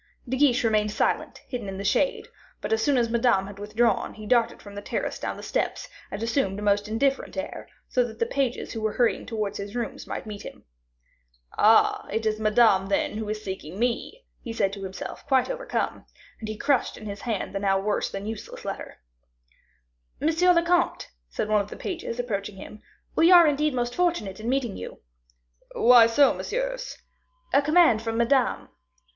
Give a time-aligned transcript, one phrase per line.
[0.27, 2.27] De Guiche remained silent, hidden in the shade;
[2.59, 5.87] but as soon as Madame had withdrawn, he darted from the terrace down the steps
[6.09, 9.75] and assumed a most indifferent air, so that the pages who were hurrying towards his
[9.75, 10.63] rooms might meet him.
[11.55, 12.07] "Ah!
[12.07, 16.03] it is Madame, then, who is seeking me!" he said to himself, quite overcome;
[16.39, 18.97] and he crushed in his hand the now worse than useless letter.
[20.19, 20.29] "M.
[20.29, 22.81] le comte," said one of the pages, approaching him,
[23.15, 25.01] "we are indeed most fortunate in meeting you."
[25.75, 26.97] "Why so, messieurs?"
[27.53, 28.69] "A command from Madame."